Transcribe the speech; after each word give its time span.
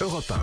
Europe 0.00 0.30
1. 0.30 0.34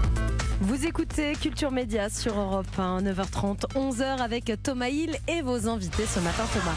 Vous 0.62 0.86
écoutez 0.86 1.34
Culture 1.34 1.72
Média 1.72 2.10
sur 2.12 2.38
Europe 2.38 2.68
1, 2.78 3.02
9h30, 3.02 3.62
11h 3.74 4.22
avec 4.22 4.52
Thomas 4.62 4.90
Hill 4.90 5.18
et 5.28 5.42
vos 5.42 5.68
invités 5.68 6.06
ce 6.06 6.20
matin, 6.20 6.44
Thomas. 6.54 6.76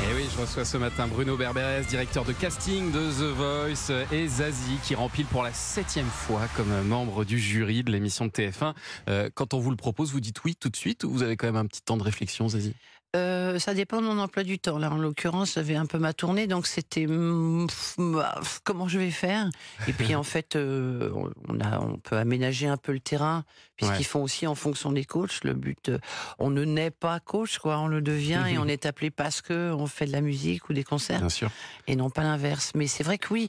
Et 0.00 0.14
oui, 0.14 0.26
je 0.34 0.40
reçois 0.40 0.64
ce 0.64 0.78
matin 0.78 1.06
Bruno 1.06 1.36
Berberes, 1.36 1.84
directeur 1.84 2.24
de 2.24 2.32
casting 2.32 2.90
de 2.92 3.10
The 3.10 3.34
Voice, 3.34 4.06
et 4.10 4.26
Zazie, 4.26 4.78
qui 4.84 4.94
rempile 4.94 5.26
pour 5.26 5.42
la 5.42 5.52
septième 5.52 6.06
fois 6.06 6.42
comme 6.56 6.82
membre 6.86 7.26
du 7.26 7.38
jury 7.38 7.82
de 7.82 7.90
l'émission 7.90 8.24
de 8.24 8.30
TF1. 8.30 8.74
Euh, 9.10 9.28
quand 9.34 9.52
on 9.52 9.58
vous 9.58 9.70
le 9.70 9.76
propose, 9.76 10.12
vous 10.12 10.20
dites 10.20 10.42
oui 10.44 10.56
tout 10.56 10.70
de 10.70 10.76
suite 10.76 11.04
ou 11.04 11.10
vous 11.10 11.22
avez 11.22 11.36
quand 11.36 11.48
même 11.48 11.56
un 11.56 11.66
petit 11.66 11.82
temps 11.82 11.98
de 11.98 12.04
réflexion, 12.04 12.48
Zazie? 12.48 12.74
Euh, 13.16 13.58
ça 13.58 13.72
dépend 13.72 14.02
de 14.02 14.06
mon 14.06 14.18
emploi 14.18 14.44
du 14.44 14.58
temps. 14.58 14.78
Là, 14.78 14.90
en 14.90 14.98
l'occurrence, 14.98 15.54
j'avais 15.54 15.76
un 15.76 15.86
peu 15.86 15.98
ma 15.98 16.12
tournée, 16.12 16.46
donc 16.46 16.66
c'était 16.66 17.06
mm, 17.06 17.66
bah, 17.98 18.38
comment 18.64 18.86
je 18.86 18.98
vais 18.98 19.10
faire? 19.10 19.48
Et 19.86 19.94
puis 19.94 20.14
en 20.14 20.22
fait, 20.24 20.56
euh, 20.56 21.10
on, 21.48 21.58
a, 21.60 21.80
on 21.80 21.96
peut 21.96 22.16
aménager 22.16 22.66
un 22.66 22.76
peu 22.76 22.92
le 22.92 23.00
terrain, 23.00 23.44
puisqu'ils 23.76 24.04
font 24.04 24.22
aussi 24.22 24.46
en 24.46 24.54
fonction 24.54 24.92
des 24.92 25.06
coachs. 25.06 25.42
Le 25.42 25.54
but, 25.54 25.88
euh, 25.88 25.98
on 26.38 26.50
ne 26.50 26.64
naît 26.64 26.90
pas 26.90 27.18
coach, 27.18 27.58
quoi. 27.58 27.78
On 27.78 27.86
le 27.86 28.02
devient 28.02 28.44
et 28.50 28.58
on 28.58 28.66
est 28.66 28.84
appelé 28.84 29.10
parce 29.10 29.40
que 29.40 29.72
on 29.72 29.86
fait 29.86 30.04
de 30.04 30.12
la 30.12 30.20
musique 30.20 30.68
ou 30.68 30.74
des 30.74 30.84
concerts. 30.84 31.20
Bien 31.20 31.28
sûr. 31.30 31.50
Et 31.86 31.96
non 31.96 32.10
pas 32.10 32.24
l'inverse. 32.24 32.72
Mais 32.74 32.88
c'est 32.88 33.04
vrai 33.04 33.16
que 33.16 33.32
oui. 33.32 33.48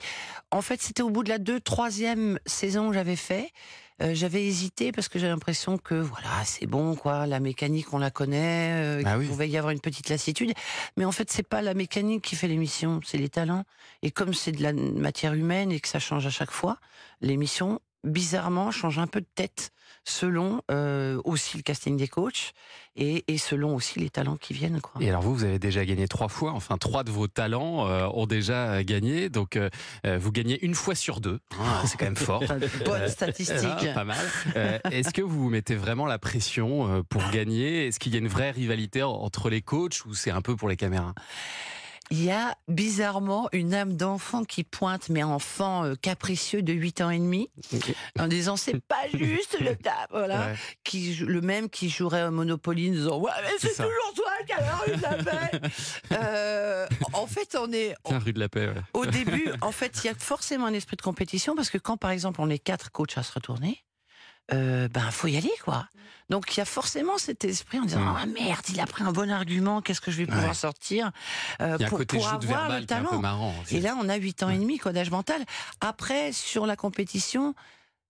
En 0.51 0.61
fait, 0.61 0.81
c'était 0.81 1.03
au 1.03 1.09
bout 1.09 1.23
de 1.23 1.29
la 1.29 1.37
deux, 1.37 1.59
troisième 1.59 2.39
saison 2.45 2.87
que 2.87 2.93
j'avais 2.93 3.17
fait. 3.17 3.51
Euh, 4.01 4.11
j'avais 4.13 4.45
hésité 4.45 4.91
parce 4.91 5.09
que 5.09 5.19
j'ai 5.19 5.27
l'impression 5.27 5.77
que 5.77 5.95
voilà, 5.95 6.43
c'est 6.45 6.65
bon 6.67 6.95
quoi, 6.95 7.27
la 7.27 7.39
mécanique 7.39 7.93
on 7.93 7.97
la 7.97 8.11
connaît, 8.11 8.71
euh, 8.73 9.01
Ah 9.05 9.11
qu'il 9.11 9.19
oui. 9.19 9.27
pouvait 9.27 9.49
y 9.49 9.57
avoir 9.57 9.71
une 9.71 9.81
petite 9.81 10.07
lassitude, 10.09 10.53
mais 10.95 11.03
en 11.05 11.11
fait 11.11 11.29
c'est 11.31 11.47
pas 11.47 11.61
la 11.61 11.73
mécanique 11.73 12.23
qui 12.23 12.35
fait 12.35 12.47
l'émission, 12.47 13.01
c'est 13.05 13.17
les 13.17 13.29
talents. 13.29 13.65
Et 14.01 14.11
comme 14.11 14.33
c'est 14.33 14.53
de 14.53 14.63
la 14.63 14.71
matière 14.73 15.33
humaine 15.33 15.71
et 15.71 15.79
que 15.81 15.87
ça 15.89 15.99
change 15.99 16.25
à 16.25 16.29
chaque 16.29 16.51
fois, 16.51 16.77
l'émission 17.21 17.81
bizarrement 18.03 18.71
change 18.71 18.99
un 18.99 19.07
peu 19.07 19.21
de 19.21 19.27
tête 19.35 19.71
selon 20.05 20.61
euh, 20.71 21.19
aussi 21.25 21.57
le 21.57 21.63
casting 21.63 21.97
des 21.97 22.07
coachs 22.07 22.53
et, 22.95 23.25
et 23.27 23.37
selon 23.37 23.75
aussi 23.75 23.99
les 23.99 24.09
talents 24.09 24.37
qui 24.37 24.53
viennent 24.53 24.79
quoi. 24.81 25.01
Et 25.01 25.09
alors 25.09 25.21
vous, 25.21 25.35
vous 25.35 25.43
avez 25.43 25.59
déjà 25.59 25.83
gagné 25.85 26.07
trois 26.07 26.29
fois, 26.29 26.53
enfin 26.53 26.77
trois 26.77 27.03
de 27.03 27.11
vos 27.11 27.27
talents 27.27 27.87
euh, 27.87 28.07
ont 28.13 28.25
déjà 28.25 28.71
euh, 28.73 28.83
gagné, 28.83 29.29
donc 29.29 29.57
euh, 29.57 29.69
vous 30.17 30.31
gagnez 30.31 30.63
une 30.63 30.75
fois 30.75 30.95
sur 30.95 31.19
deux, 31.19 31.39
hein, 31.59 31.81
c'est 31.85 31.97
quand 31.97 32.05
même 32.05 32.15
fort. 32.15 32.43
Bonne 32.85 33.07
statistique. 33.09 33.57
Ah, 33.63 33.93
pas 33.93 34.03
mal. 34.05 34.25
Est-ce 34.91 35.11
que 35.11 35.21
vous 35.21 35.43
vous 35.43 35.49
mettez 35.49 35.75
vraiment 35.75 36.05
la 36.05 36.19
pression 36.19 37.03
pour 37.09 37.27
gagner? 37.31 37.87
Est-ce 37.87 37.99
qu'il 37.99 38.13
y 38.13 38.15
a 38.15 38.19
une 38.19 38.27
vraie 38.27 38.51
rivalité 38.51 39.03
en- 39.03 39.11
entre 39.11 39.49
les 39.49 39.61
coachs 39.61 40.05
ou 40.05 40.13
c'est 40.13 40.31
un 40.31 40.41
peu 40.41 40.55
pour 40.55 40.69
les 40.69 40.77
caméras? 40.77 41.13
Il 42.11 42.23
y 42.23 42.31
a 42.31 42.55
bizarrement 42.67 43.49
une 43.51 43.73
âme 43.75 43.95
d'enfant 43.95 44.43
qui 44.43 44.63
pointe, 44.63 45.09
mais 45.09 45.21
enfant 45.21 45.83
euh, 45.85 45.93
capricieux 45.95 46.63
de 46.63 46.73
8 46.73 47.01
ans 47.01 47.09
et 47.11 47.19
demi, 47.19 47.51
en 48.17 48.27
disant 48.27 48.55
c'est 48.57 48.79
pas 48.87 49.07
juste 49.13 49.57
le 49.59 49.77
voilà. 50.09 50.47
Ouais. 50.47 50.55
Qui, 50.83 51.13
joue- 51.13 51.27
le 51.27 51.41
même 51.41 51.69
qui 51.69 51.89
jouerait 51.89 52.23
au 52.25 52.31
Monopoly 52.31 52.89
en 52.89 52.93
disant 52.93 53.19
ouais 53.19 53.31
mais 53.43 53.49
C'est 53.59 53.69
toujours 53.75 54.13
toi 54.15 54.31
qui 54.47 54.53
as 54.53 54.61
la 54.61 54.75
rue 54.77 54.95
de 54.95 55.01
la 55.01 55.23
paix. 55.23 55.59
Euh, 56.11 56.87
en 57.13 57.27
fait 57.27 57.55
on 57.59 57.71
est 57.71 57.95
Tiens, 58.03 58.19
rue 58.19 58.33
de 58.33 58.39
la 58.39 58.49
Paix. 58.49 58.67
ouais. 58.67 58.73
au 58.93 59.05
début 59.05 59.49
en 59.61 59.71
fait 59.71 59.99
il 60.03 60.07
y 60.07 60.09
a 60.09 60.15
forcément 60.15 60.65
un 60.65 60.73
esprit 60.73 60.95
de 60.97 61.01
compétition 61.01 61.55
parce 61.55 61.69
que 61.69 61.77
quand 61.77 61.97
par 61.97 62.11
exemple 62.11 62.41
on 62.41 62.49
est 62.49 62.57
quatre 62.59 62.91
coachs 62.91 63.17
à 63.17 63.23
se 63.23 63.31
retourner, 63.31 63.83
euh, 64.53 64.87
ben 64.87 65.11
faut 65.11 65.27
y 65.27 65.37
aller 65.37 65.51
quoi. 65.63 65.87
Donc 66.29 66.55
il 66.55 66.59
y 66.59 66.61
a 66.61 66.65
forcément 66.65 67.17
cet 67.17 67.43
esprit 67.43 67.79
en 67.79 67.85
disant 67.85 68.01
Mm. 68.01 68.15
ah 68.19 68.25
merde 68.27 68.61
il 68.69 68.79
a 68.79 68.85
pris 68.85 69.03
un 69.03 69.11
bon 69.11 69.31
argument 69.31 69.81
qu'est-ce 69.81 69.99
que 70.01 70.11
je 70.11 70.17
vais 70.17 70.25
pouvoir 70.27 70.49
Ouais. 70.49 70.53
sortir 70.53 71.11
euh, 71.61 71.75
Il 71.79 71.81
y 71.81 71.83
a 71.83 71.87
un 71.87 71.89
pour, 71.89 71.97
côté 71.99 72.17
pour 72.17 72.27
joute 72.29 72.43
avoir 72.43 72.69
le 72.79 72.85
talent. 72.85 73.19
marrant. 73.19 73.55
Et 73.71 73.79
là, 73.79 73.95
on 73.99 74.07
a 74.09 74.15
8 74.15 74.43
ans 74.43 74.49
et 74.49 74.57
demi, 74.57 74.77
codage 74.77 75.09
mental. 75.09 75.43
Après, 75.81 76.31
sur 76.31 76.67
la 76.67 76.75
compétition, 76.75 77.55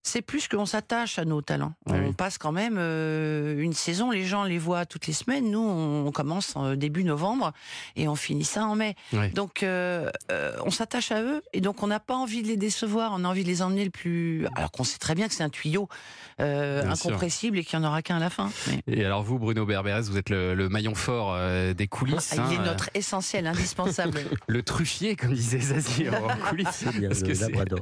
c'est 0.02 0.22
plus 0.22 0.48
qu'on 0.48 0.66
s'attache 0.66 1.18
à 1.18 1.24
nos 1.24 1.42
talents. 1.42 1.74
Ah 1.86 1.92
on 1.94 2.06
oui. 2.08 2.12
passe 2.12 2.38
quand 2.38 2.52
même 2.52 2.76
euh, 2.78 3.58
une 3.60 3.74
saison, 3.74 4.10
les 4.10 4.24
gens 4.24 4.44
les 4.44 4.58
voient 4.58 4.86
toutes 4.86 5.06
les 5.06 5.12
semaines. 5.12 5.50
Nous, 5.50 5.60
on 5.60 6.10
commence 6.12 6.56
en 6.56 6.74
début 6.74 7.04
novembre 7.04 7.52
et 7.96 8.08
on 8.08 8.14
finit 8.16 8.44
ça 8.44 8.64
en 8.64 8.76
mai. 8.76 8.94
Donc, 9.34 9.62
euh, 9.62 10.10
euh, 10.32 10.52
on 10.64 10.70
s'attache 10.70 11.12
à 11.12 11.22
eux 11.22 11.42
et 11.52 11.60
donc 11.60 11.82
on 11.82 11.86
n'a 11.86 12.00
pas 12.00 12.14
envie 12.14 12.42
de 12.42 12.48
les 12.48 12.56
décevoir. 12.56 13.12
On 13.14 13.24
a 13.24 13.28
envie 13.28 13.42
de 13.44 13.48
les 13.48 13.60
emmener 13.62 13.84
le 13.84 13.90
plus. 13.90 14.46
Alors 14.56 14.70
qu'on 14.70 14.84
sait 14.84 14.98
très 14.98 15.14
bien 15.14 15.28
que 15.28 15.34
c'est 15.34 15.42
un 15.44 15.50
tuyau 15.50 15.88
euh, 16.40 16.82
sûr. 16.82 16.90
incompressible 17.08 17.58
et 17.58 17.64
qu'il 17.64 17.78
n'y 17.78 17.84
en 17.84 17.88
aura 17.88 18.00
qu'un 18.02 18.16
à 18.16 18.20
la 18.20 18.30
fin. 18.30 18.50
Mais- 18.68 18.82
Et 18.94 19.04
alors 19.04 19.22
vous, 19.22 19.38
Bruno 19.38 19.66
Berberes, 19.66 20.02
vous 20.02 20.16
êtes 20.16 20.30
le, 20.30 20.54
le 20.54 20.68
maillon 20.70 20.94
fort 20.94 21.34
euh, 21.34 21.74
des 21.74 21.88
coulisses. 21.88 22.34
Ah, 22.38 22.44
il 22.48 22.54
est 22.54 22.58
hein, 22.58 22.62
notre 22.64 22.88
essentiel, 22.94 23.46
indispensable. 23.46 24.18
euh, 24.18 24.34
le 24.46 24.62
truffier, 24.62 25.14
comme 25.16 25.34
disait 25.34 25.60
Zazie 25.60 26.08
en 26.08 26.28
coulisses. 26.48 26.68
C'est 26.72 26.96
bien 26.98 27.08
Parce 27.08 27.22
que 27.22 27.28
le 27.28 27.34
Labrador. 27.40 27.80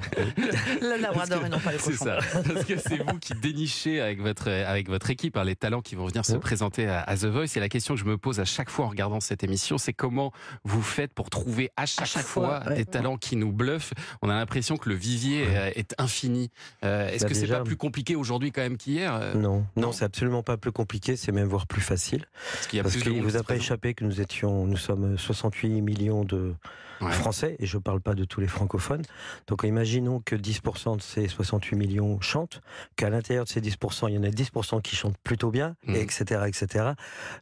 le 0.81 1.01
labrador 1.01 1.45
et 1.47 1.49
non 1.49 1.61
pas 1.61 1.73
le 1.73 1.79
cochon. 1.79 2.08
Ça. 2.09 2.43
Parce 2.43 2.65
que 2.65 2.77
c'est 2.79 2.99
vous 2.99 3.19
qui 3.19 3.35
dénichez 3.35 4.01
avec 4.01 4.21
votre, 4.21 4.49
avec 4.49 4.89
votre 4.89 5.11
équipe 5.11 5.37
hein, 5.37 5.45
les 5.45 5.57
talents 5.57 5.81
qui 5.83 5.95
vont 5.95 6.07
venir 6.07 6.25
se 6.25 6.37
présenter 6.37 6.87
à, 6.89 7.01
à 7.03 7.17
The 7.17 7.25
Voice. 7.27 7.57
Et 7.57 7.61
la 7.61 7.69
question 7.69 7.95
que 7.95 8.01
je 8.01 8.05
me 8.07 8.17
pose 8.19 8.41
à 8.41 8.45
chaque 8.45 8.71
fois 8.71 8.87
en 8.87 8.89
regardant 8.89 9.21
cette 9.21 9.45
émission, 9.45 9.79
c'est 9.79 9.93
comment 9.93 10.33
vous 10.65 10.83
faites 10.83 11.13
pour 11.13 11.31
trouver 11.31 11.71
à 11.77 11.87
chaque, 11.87 12.07
chaque 12.07 12.23
fois, 12.25 12.61
fois, 12.63 12.69
ouais. 12.71 12.77
des 12.77 12.85
talents 12.85 13.17
qui 13.17 13.37
nous 13.37 13.53
bluffent? 13.53 13.93
On 14.23 14.29
a 14.31 14.35
l'impression 14.35 14.77
que 14.77 14.89
le 14.89 14.95
vivier 14.95 15.45
euh, 15.49 15.71
est 15.75 15.95
infini. 15.99 16.51
Euh, 16.85 17.09
Est-ce 17.09 17.25
Bah, 17.25 17.29
que 17.29 17.35
c'est 17.35 17.47
pas 17.47 17.61
plus 17.63 17.77
compliqué 17.77 18.17
aujourd'hui 18.17 18.53
quand 18.53 18.63
même 18.63 18.77
qu'hier 18.77 19.15
euh, 19.15 19.35
Non, 19.35 19.59
Non. 19.59 19.67
non, 19.77 19.93
c'est 19.93 20.05
absolument 20.05 20.43
pas 20.43 20.57
plus 20.57 20.73
compliqué, 20.73 21.17
c'est 21.17 21.33
même 21.33 21.49
voire 21.49 21.67
plus 21.67 21.81
facile. 21.83 22.25
Parce 22.53 22.67
qu'il 22.97 23.13
monde 23.13 23.23
vous 23.23 23.37
a 23.37 23.43
pas 23.43 23.57
échappé 23.57 23.95
que 23.95 24.05
nous 24.05 24.21
étions, 24.21 24.67
nous 24.67 24.77
sommes 24.77 25.17
68 25.19 25.81
millions 25.83 26.25
de 26.25 26.55
Ouais. 27.01 27.13
Français, 27.13 27.55
et 27.61 27.67
je 27.67 27.79
parle 27.79 28.01
pas 28.01 28.15
de 28.15 28.25
tous 28.25 28.41
les 28.41 28.49
francophones. 28.49 29.03
Donc 29.47 29.63
imaginons 29.63 30.19
que 30.19 30.35
10% 30.35 30.97
de 30.97 31.01
ces 31.01 31.29
68 31.29 31.77
millions 31.77 31.98
chantent, 32.21 32.61
qu'à 32.97 33.11
l'intérieur 33.11 33.45
de 33.45 33.49
ces 33.49 33.61
10%, 33.61 34.09
il 34.09 34.15
y 34.15 34.19
en 34.19 34.23
a 34.23 34.31
10% 34.31 34.81
qui 34.81 34.97
chantent 34.97 35.19
plutôt 35.25 35.51
bien, 35.51 35.77
Mhm. 35.87 35.97
et 35.97 36.01
etc., 36.01 36.43
etc. 36.47 36.91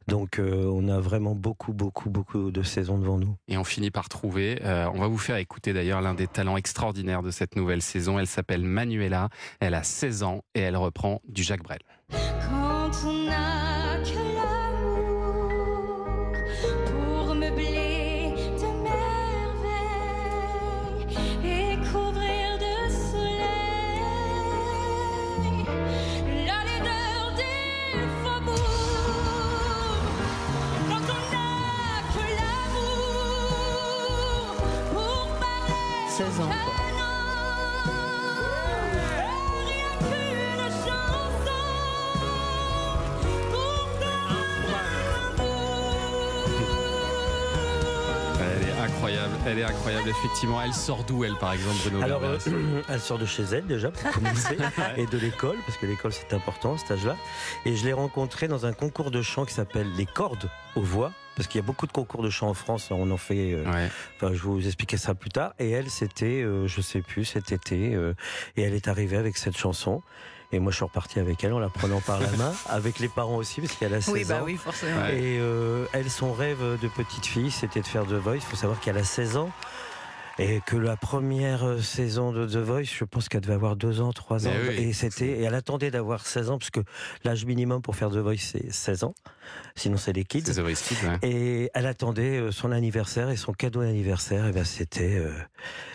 Donc 0.09 0.39
euh, 0.39 0.65
on 0.73 0.89
a 0.89 0.99
vraiment 1.01 1.35
beaucoup, 1.35 1.73
beaucoup, 1.73 2.11
beaucoup 2.11 2.51
de 2.51 2.63
saisons 2.63 2.99
devant 2.99 3.19
nous. 3.19 3.37
Et 3.49 3.57
on 3.57 3.65
finit 3.65 3.91
par 3.91 4.09
trouver. 4.09 4.59
euh, 4.65 4.89
on 4.95 4.99
va 5.01 5.07
vous 5.09 5.19
faire 5.19 5.37
écouter 5.37 5.73
d'ailleurs 5.73 6.01
l'un 6.01 6.15
des 6.15 6.27
talents 6.27 6.57
extraordinaires 6.57 7.23
de 7.23 7.31
cette 7.31 7.57
nouvelle 7.57 7.83
saison. 7.83 8.19
Elle 8.19 8.27
s'appelle 8.27 8.63
Manuela. 8.63 9.29
Elle 9.61 9.75
a 9.75 9.83
16 9.83 10.23
ans 10.23 10.43
et 10.55 10.61
elle 10.61 10.77
reprend 10.77 11.21
du 11.29 11.43
Jacques 11.43 11.63
Brel. 11.63 11.81
16 36.17 36.41
ans. 36.41 36.49
quoi. 36.49 36.87
Incroyable. 48.83 49.35
Elle 49.47 49.59
est 49.59 49.65
incroyable, 49.65 50.09
effectivement. 50.09 50.63
Elle 50.63 50.73
sort 50.73 51.05
d'où, 51.05 51.25
elle, 51.25 51.35
par 51.37 51.53
exemple, 51.53 51.77
Bruno 51.85 52.03
Alors, 52.03 52.23
euh, 52.23 52.39
elle 52.89 53.01
sort 53.01 53.19
de 53.19 53.27
chez 53.27 53.43
elle 53.43 53.67
déjà, 53.67 53.91
pour 53.91 54.11
commencer, 54.13 54.57
et 54.97 55.07
de 55.07 55.19
l'école, 55.19 55.57
parce 55.67 55.79
que 55.79 55.87
l'école 55.87 56.13
c'est 56.13 56.33
important 56.35 56.75
à 56.75 56.79
cet 56.79 56.93
âge-là. 56.93 57.17
Et 57.65 57.75
je 57.77 57.85
l'ai 57.85 57.93
rencontrée 57.93 58.49
dans 58.49 58.65
un 58.65 58.73
concours 58.73 59.11
de 59.11 59.23
chant 59.23 59.45
qui 59.45 59.55
s'appelle 59.55 59.91
Les 59.97 60.07
cordes 60.07 60.49
aux 60.77 60.83
voix, 60.83 61.13
parce 61.37 61.47
qu'il 61.49 61.61
y 61.61 61.65
a 61.65 61.67
beaucoup 61.67 61.87
de 61.87 61.93
concours 61.93 62.23
de 62.23 62.31
chant 62.31 62.49
en 62.49 62.55
France, 62.55 62.89
on 62.91 63.11
en 63.11 63.17
fait, 63.17 63.53
euh, 63.53 63.65
Ouais. 63.71 63.89
enfin 64.17 64.33
je 64.35 64.41
vous 64.43 64.67
expliquer 64.67 64.97
ça 64.97 65.15
plus 65.15 65.31
tard. 65.31 65.53
Et 65.59 65.71
elle, 65.71 65.91
c'était, 65.91 66.43
euh, 66.43 66.67
je 66.67 66.81
sais 66.81 67.03
plus, 67.03 67.25
cet 67.27 67.53
été, 67.53 67.95
euh, 67.95 68.15
et 68.57 68.63
elle 68.63 68.75
est 68.75 68.89
arrivée 68.89 69.17
avec 69.19 69.37
cette 69.37 69.57
chanson. 69.57 70.03
Et 70.53 70.59
moi 70.61 70.71
je 70.73 70.77
suis 70.77 70.85
reparti 70.85 71.19
avec 71.19 71.43
elle 71.45 71.53
en 71.53 71.59
la 71.59 71.69
prenant 71.69 72.01
par 72.01 72.21
la 72.21 72.31
main, 72.33 72.53
avec 72.69 72.99
les 73.01 73.09
parents 73.09 73.37
aussi, 73.37 73.61
parce 73.61 73.75
qu'elle 73.75 73.93
a 73.95 74.01
16 74.01 74.15
Oui, 74.15 74.25
bah 74.25 74.37
ans. 74.41 74.45
oui, 74.45 74.57
forcément. 74.57 75.05
Et 75.07 75.39
euh, 75.41 75.85
elle, 75.93 76.09
son 76.11 76.33
rêve 76.33 76.63
de 76.81 76.89
petite 76.89 77.27
fille, 77.27 77.51
c'était 77.51 77.81
de 77.81 77.87
faire 77.87 78.05
The 78.07 78.13
Voice. 78.15 78.37
Il 78.37 78.41
faut 78.41 78.57
savoir 78.57 78.81
qu'elle 78.81 78.97
a 78.97 79.05
16 79.05 79.37
ans. 79.37 79.51
Et 80.39 80.61
que 80.67 80.77
la 80.77 80.97
première 80.97 81.65
euh, 81.65 81.81
saison 81.81 82.31
de 82.33 82.47
The 82.47 82.57
Voice, 82.59 82.83
je 82.85 83.05
pense 83.05 83.29
qu'elle 83.29 83.41
devait 83.41 83.55
avoir 83.55 83.75
2 83.77 84.01
ans, 84.03 84.13
3 84.13 84.47
ans. 84.47 84.51
Oui. 84.69 84.75
Et 84.77 84.93
c'était, 84.93 85.27
et 85.29 85.43
elle 85.43 85.55
attendait 85.55 85.91
d'avoir 85.91 86.27
16 86.27 86.51
ans, 86.51 86.59
parce 86.59 86.71
que 86.71 86.81
l'âge 87.25 87.47
minimum 87.47 87.81
pour 87.81 87.97
faire 87.97 88.11
The 88.11 88.17
Voice, 88.19 88.37
c'est 88.41 88.71
16 88.71 89.05
ans. 89.05 89.15
Sinon, 89.77 89.97
c'est 89.97 90.13
les 90.13 90.25
kids. 90.25 90.43
The 90.43 90.59
Voice 90.59 90.75
Kids, 90.87 90.97
ouais. 91.07 91.19
Et 91.29 91.71
elle 91.75 91.87
attendait 91.87 92.39
euh, 92.39 92.53
son 92.53 92.71
anniversaire 92.73 93.31
et 93.31 93.37
son 93.37 93.53
cadeau 93.53 93.81
d'anniversaire, 93.83 94.47
et 94.47 94.53
ben 94.53 94.65
c'était 94.65 95.17
euh, 95.17 95.31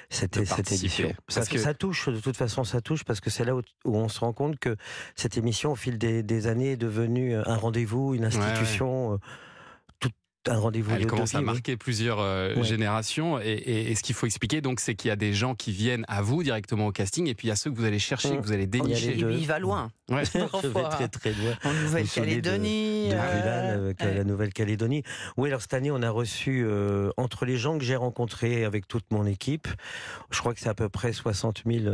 c'était 0.09 0.39
cette 0.45 0.71
édition. 0.71 1.07
Ça, 1.27 1.41
que- 1.41 1.57
ça 1.59 1.73
touche 1.73 2.09
de 2.09 2.19
toute 2.19 2.37
façon, 2.37 2.63
ça 2.63 2.81
touche 2.81 3.03
parce 3.03 3.19
que 3.19 3.29
c'est 3.29 3.45
là 3.45 3.55
où, 3.55 3.61
où 3.85 3.95
on 3.97 4.09
se 4.09 4.19
rend 4.21 4.33
compte 4.33 4.57
que 4.57 4.75
cette 5.15 5.37
émission, 5.37 5.71
au 5.73 5.75
fil 5.75 5.97
des, 5.97 6.23
des 6.23 6.47
années, 6.47 6.71
est 6.71 6.77
devenue 6.77 7.35
un 7.35 7.55
rendez-vous, 7.55 8.15
une 8.15 8.25
institution. 8.25 9.13
euh, 9.13 9.17
tout- 9.17 9.23
un 10.47 10.57
rendez-vous 10.57 10.91
Elle 10.95 11.03
de 11.03 11.07
commence 11.07 11.35
à 11.35 11.39
oui. 11.39 11.45
marquer 11.45 11.77
plusieurs 11.77 12.19
euh, 12.19 12.55
Ouais. 12.55 12.63
générations. 12.63 13.39
Et, 13.39 13.43
et- 13.51 13.91
et 13.91 13.95
ce 13.95 14.01
qu'il 14.03 14.15
faut 14.15 14.25
expliquer, 14.25 14.61
donc, 14.61 14.79
c'est 14.79 14.95
qu'il 14.95 15.09
y 15.09 15.11
a 15.11 15.15
des 15.15 15.33
gens 15.33 15.53
qui 15.55 15.71
viennent 15.71 16.05
à 16.07 16.21
vous 16.21 16.41
directement 16.43 16.87
au 16.87 16.91
casting, 16.91 17.27
et 17.27 17.35
puis 17.35 17.47
il 17.47 17.49
y 17.49 17.53
a 17.53 17.55
ceux 17.55 17.69
que 17.71 17.75
vous 17.77 17.85
allez 17.85 17.99
chercher, 17.99 18.31
Mm. 18.33 18.41
que 18.41 18.45
vous 18.45 18.51
allez 18.53 18.67
dénicher. 18.67 19.15
Il 19.17 19.47
va 19.47 19.59
loin. 19.59 19.91
Ouais. 20.09 20.23
Je 20.63 20.67
vais 20.67 20.83
très 20.89 21.07
très 21.07 21.33
loin. 21.33 21.53
En 21.63 21.73
Nouvelle-Calédonie. 21.73 23.09
de 23.09 23.13
euh, 23.15 23.85
avec 23.87 24.01
euh, 24.01 24.05
ouais. 24.09 24.15
la 24.15 24.23
Nouvelle-Calédonie. 24.23 25.03
Oui, 25.37 25.49
alors 25.49 25.61
cette 25.61 25.73
année, 25.73 25.91
on 25.91 26.01
a 26.01 26.09
reçu, 26.09 26.63
euh, 26.65 27.11
entre 27.17 27.45
les 27.45 27.57
gens 27.57 27.77
que 27.77 27.83
j'ai 27.83 27.95
rencontrés 27.95 28.65
avec 28.65 28.87
toute 28.87 29.05
mon 29.11 29.25
équipe, 29.25 29.67
je 30.31 30.39
crois 30.39 30.53
que 30.53 30.59
c'est 30.59 30.69
à 30.69 30.73
peu 30.73 30.89
près 30.89 31.13
60 31.13 31.63
000 31.65 31.85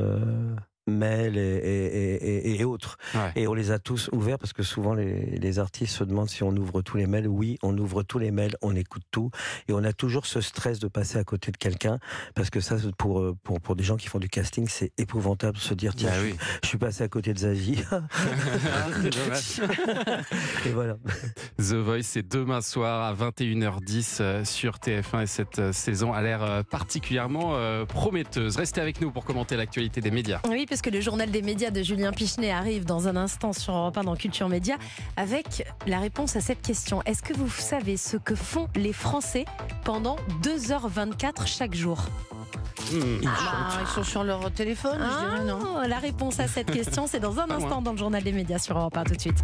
mails 0.88 1.38
et, 1.38 1.42
et- 1.42 2.16
et- 2.16 2.52
et- 2.52 2.60
et 2.60 2.64
autres. 2.66 2.98
Ouais. 3.14 3.32
Et 3.36 3.48
on 3.48 3.54
les 3.54 3.72
a 3.72 3.80
tous 3.80 4.10
ouverts 4.12 4.40
parce 4.40 4.54
que 4.54 4.64
souvent 4.64 4.94
les, 4.94 5.38
les 5.38 5.60
artistes 5.60 5.96
se 5.96 6.04
demandent 6.04 6.30
si 6.30 6.44
on 6.44 6.56
ouvre 6.56 6.82
tous 6.82 6.98
les 6.98 7.08
mails. 7.08 7.28
Oui, 7.28 7.58
on 7.64 7.78
ouvre 7.78 8.04
tous 8.04 8.20
les 8.20 8.32
mails, 8.32 8.56
on 8.62 8.76
écoute 8.76 9.04
tout. 9.12 9.30
Et 9.68 9.74
on 9.74 9.84
a 9.84 9.94
toujours 9.94 10.26
ce 10.26 10.42
stress 10.42 10.80
de 10.80 10.88
passer 10.88 11.18
à 11.18 11.24
côté 11.24 11.52
de 11.52 11.58
quelqu'un 11.58 12.00
parce 12.36 12.50
que 12.50 12.60
ça, 12.60 12.78
pour, 12.98 13.20
euh, 13.20 13.36
pour, 13.44 13.60
pour 13.62 13.76
des 13.76 13.84
gens 13.84 13.98
qui 13.98 14.08
font 14.08 14.20
du 14.20 14.30
casting, 14.30 14.68
c'est 14.68 14.92
épouvantable 14.98 15.58
de 15.58 15.62
se 15.62 15.74
dire 15.74 15.94
tiens, 15.96 16.10
Bah 16.10 16.16
je, 16.20 16.26
oui. 16.26 16.36
je 16.64 16.68
suis 16.68 16.78
passé 16.78 17.04
à 17.04 17.08
côté 17.08 17.34
de 17.34 17.40
Zazie. 17.40 17.84
C'est 19.02 19.10
dommage. 19.16 19.62
et 20.66 20.70
voilà. 20.70 20.98
The 21.58 21.74
Voice, 21.74 22.04
c'est 22.04 22.28
demain 22.28 22.62
soir 22.62 23.04
à 23.04 23.14
21h10 23.14 24.18
euh, 24.22 24.46
sur 24.46 24.76
TF1 24.78 25.24
et 25.24 25.28
cette 25.28 25.60
euh, 25.60 25.72
saison 25.74 26.14
a 26.14 26.22
l'air 26.22 26.64
particulièrement 26.70 27.56
prometteuse. 27.88 28.56
Restez 28.58 28.82
avec 28.82 29.02
nous 29.02 29.12
pour 29.12 29.26
commenter 29.26 29.56
l'actualité 29.58 30.02
des 30.02 30.12
médias. 30.12 30.40
Oui, 30.50 30.66
parce 30.68 30.77
que 30.82 30.90
le 30.90 31.02
journal 31.02 31.30
des 31.32 31.42
médias 31.42 31.72
de 31.72 31.82
Julien 31.82 32.12
Pichenet 32.12 32.52
arrive 32.52 32.86
dans 32.86 33.08
un 33.08 33.16
instant 33.16 33.54
sur 33.54 33.74
Europe 33.74 33.98
1 33.98 34.04
dans 34.04 34.16
Culture 34.16 34.50
Média 34.50 34.76
avec 35.16 35.66
la 35.86 36.00
réponse 36.00 36.36
à 36.36 36.42
cette 36.42 36.62
question. 36.62 37.02
Est-ce 37.06 37.22
que 37.24 37.34
vous 37.34 37.50
savez 37.50 37.98
ce 37.98 38.18
que 38.18 38.36
font 38.36 38.68
les 38.76 38.94
Français 38.94 39.46
pendant 39.84 40.18
2h24 40.44 41.46
chaque 41.48 41.74
jour 41.76 42.06
Hmm. 42.92 43.20
Ah, 43.28 43.80
ils 43.82 43.88
sont 43.88 44.04
sur 44.04 44.24
leur 44.24 44.50
téléphone, 44.52 44.98
je 45.02 45.26
dirais 45.26 45.44
non. 45.44 45.60
Ah, 45.82 45.88
La 45.88 45.98
réponse 45.98 46.40
à 46.40 46.48
cette 46.48 46.72
question, 46.72 47.06
c'est 47.06 47.20
dans 47.20 47.38
un 47.40 47.50
instant 47.50 47.82
dans 47.82 47.92
le 47.92 47.98
journal 47.98 48.24
des 48.24 48.32
médias 48.32 48.60
sur 48.60 48.78
Europe 48.78 48.96
1 48.96 49.04
tout 49.04 49.16
de 49.16 49.20
suite. 49.20 49.44